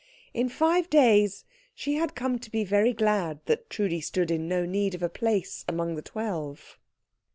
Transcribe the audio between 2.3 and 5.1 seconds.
to be very glad that Trudi stood in no need of a